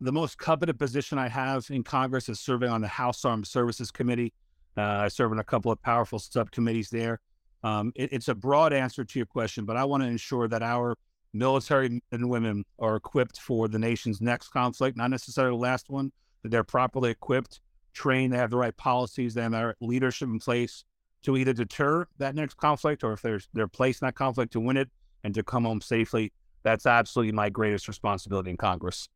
the 0.00 0.10
most 0.10 0.36
coveted 0.36 0.80
position 0.80 1.16
I 1.16 1.28
have 1.28 1.64
in 1.70 1.84
Congress 1.84 2.28
is 2.28 2.40
serving 2.40 2.70
on 2.70 2.80
the 2.80 2.88
House 2.88 3.24
Armed 3.24 3.46
Services 3.46 3.92
Committee. 3.92 4.32
Uh, 4.76 5.04
I 5.04 5.08
serve 5.08 5.30
in 5.30 5.38
a 5.38 5.44
couple 5.44 5.70
of 5.70 5.80
powerful 5.80 6.18
subcommittees 6.18 6.90
there. 6.90 7.20
Um, 7.62 7.92
it, 7.94 8.12
it's 8.12 8.26
a 8.26 8.34
broad 8.34 8.72
answer 8.72 9.04
to 9.04 9.18
your 9.20 9.26
question, 9.26 9.64
but 9.64 9.76
I 9.76 9.84
want 9.84 10.02
to 10.02 10.08
ensure 10.08 10.48
that 10.48 10.64
our 10.64 10.96
military 11.32 11.88
men 11.88 12.00
and 12.10 12.28
women 12.28 12.64
are 12.80 12.96
equipped 12.96 13.38
for 13.38 13.68
the 13.68 13.78
nation's 13.78 14.20
next 14.20 14.48
conflict, 14.48 14.96
not 14.96 15.10
necessarily 15.10 15.56
the 15.56 15.62
last 15.62 15.88
one, 15.88 16.10
that 16.44 16.50
they're 16.50 16.62
properly 16.62 17.10
equipped, 17.10 17.60
trained, 17.94 18.32
they 18.32 18.36
have 18.36 18.50
the 18.50 18.56
right 18.56 18.76
policies, 18.76 19.34
they 19.34 19.42
have 19.42 19.74
leadership 19.80 20.28
in 20.28 20.38
place 20.38 20.84
to 21.24 21.36
either 21.36 21.54
deter 21.54 22.06
that 22.18 22.34
next 22.34 22.56
conflict 22.58 23.02
or 23.02 23.14
if 23.14 23.22
there's 23.22 23.48
they're 23.54 23.66
placed 23.66 24.02
in 24.02 24.06
that 24.06 24.14
conflict 24.14 24.52
to 24.52 24.60
win 24.60 24.76
it 24.76 24.90
and 25.24 25.34
to 25.34 25.42
come 25.42 25.64
home 25.64 25.80
safely. 25.80 26.30
That's 26.62 26.86
absolutely 26.86 27.32
my 27.32 27.48
greatest 27.48 27.88
responsibility 27.88 28.50
in 28.50 28.56
Congress. 28.56 29.08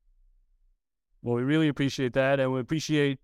Well, 1.23 1.37
we 1.37 1.43
really 1.43 1.69
appreciate 1.69 2.15
that, 2.15 2.41
and 2.41 2.53
we 2.53 2.61
appreciate 2.61 3.19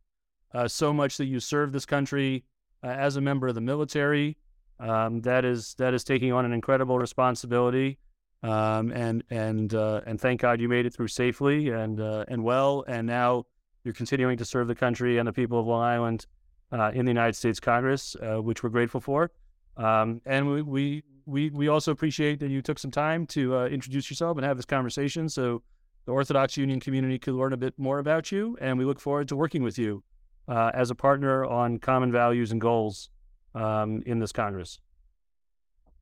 uh, 0.53 0.69
so 0.69 0.93
much 0.93 1.17
that 1.17 1.27
you 1.27 1.41
serve 1.41 1.73
this 1.73 1.87
country 1.87 2.45
uh, 2.83 2.89
as 2.89 3.17
a 3.17 3.21
member 3.21 3.49
of 3.49 3.55
the 3.55 3.61
military. 3.61 4.37
Um, 4.81 5.23
that 5.23 5.45
is 5.45 5.75
that 5.79 5.95
is 5.95 6.05
taking 6.05 6.33
on 6.33 6.45
an 6.45 6.53
incredible 6.53 6.99
responsibility, 6.99 7.99
um, 8.43 8.91
and 8.93 9.25
and 9.31 9.73
uh, 9.73 10.03
and 10.05 10.21
thank 10.21 10.43
God 10.43 10.61
you 10.61 10.69
made 10.69 10.85
it 10.85 10.93
through 10.93 11.09
safely 11.09 11.71
and 11.71 12.01
uh, 12.01 12.25
and 12.29 12.45
well, 12.45 12.85
and 12.87 13.07
now 13.07 13.47
you're 13.85 13.95
continuing 13.95 14.37
to 14.39 14.45
serve 14.45 14.67
the 14.67 14.75
country 14.75 15.19
and 15.19 15.29
the 15.29 15.33
people 15.33 15.61
of 15.61 15.67
Long 15.67 15.83
Island 15.83 16.27
uh, 16.73 16.91
in 16.95 17.05
the 17.05 17.11
United 17.11 17.37
States 17.37 17.61
Congress, 17.61 18.17
uh, 18.17 18.41
which 18.43 18.63
we're 18.63 18.71
grateful 18.71 19.01
for. 19.01 19.31
Um, 19.77 20.21
and 20.27 20.49
we, 20.49 20.63
we 20.63 21.03
we 21.27 21.51
we 21.51 21.69
also 21.69 21.91
appreciate 21.93 22.41
that 22.41 22.51
you 22.51 22.63
took 22.63 22.79
some 22.79 22.91
time 22.91 23.27
to 23.29 23.57
uh, 23.57 23.67
introduce 23.67 24.11
yourself 24.11 24.37
and 24.37 24.47
have 24.47 24.57
this 24.57 24.67
conversation, 24.67 25.29
so 25.29 25.63
the 26.07 26.13
Orthodox 26.13 26.57
Union 26.57 26.81
community 26.81 27.19
could 27.19 27.35
learn 27.35 27.53
a 27.53 27.57
bit 27.57 27.75
more 27.79 27.99
about 27.99 28.31
you. 28.31 28.57
And 28.61 28.79
we 28.79 28.85
look 28.85 29.01
forward 29.01 29.29
to 29.29 29.37
working 29.37 29.63
with 29.63 29.79
you 29.79 30.03
uh, 30.49 30.71
as 30.75 30.91
a 30.91 30.95
partner 30.95 31.45
on 31.45 31.79
common 31.79 32.13
values 32.13 32.53
and 32.53 32.61
goals 32.61 33.11
um, 33.55 34.03
in 34.07 34.19
this 34.19 34.33
Congress. 34.33 34.81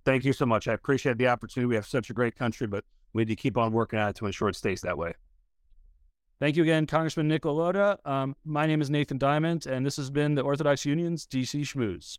Thank 0.04 0.24
you 0.24 0.32
so 0.32 0.44
much. 0.44 0.66
I 0.66 0.72
appreciate 0.72 1.18
the 1.18 1.28
opportunity. 1.28 1.68
We 1.68 1.76
have 1.76 1.86
such 1.86 2.10
a 2.10 2.12
great 2.12 2.34
country, 2.34 2.66
but 2.66 2.84
we 3.12 3.22
need 3.22 3.28
to 3.28 3.36
keep 3.36 3.56
on 3.56 3.72
working 3.72 3.98
on 4.00 4.08
it 4.08 4.16
to 4.16 4.26
ensure 4.26 4.48
it 4.48 4.56
stays 4.56 4.80
that 4.80 4.98
way. 4.98 5.14
Thank 6.42 6.56
you 6.56 6.64
again, 6.64 6.86
Congressman 6.86 7.28
Nick. 7.28 7.46
Um, 7.46 8.34
my 8.44 8.66
name 8.66 8.82
is 8.82 8.90
Nathan 8.90 9.16
Diament, 9.16 9.64
and 9.64 9.86
this 9.86 9.96
has 9.96 10.10
been 10.10 10.34
the 10.34 10.42
Orthodox 10.42 10.84
Union's 10.84 11.24
DC 11.24 11.60
Shmooze. 11.60 12.18